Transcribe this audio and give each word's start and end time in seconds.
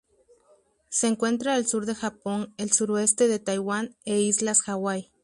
Se 0.89 1.05
encuentra 1.07 1.53
al 1.53 1.67
sur 1.67 1.85
del 1.85 1.95
Japón 1.95 2.55
el 2.57 2.71
suroeste 2.71 3.27
de 3.27 3.37
Taiwán 3.37 3.95
e 4.03 4.17
Islas 4.19 4.61
Hawaii. 4.67 5.11